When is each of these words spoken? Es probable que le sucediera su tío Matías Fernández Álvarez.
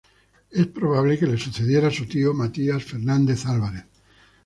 Es 0.49 0.65
probable 0.65 1.19
que 1.19 1.27
le 1.27 1.37
sucediera 1.37 1.91
su 1.91 2.07
tío 2.07 2.33
Matías 2.33 2.83
Fernández 2.83 3.45
Álvarez. 3.45 3.85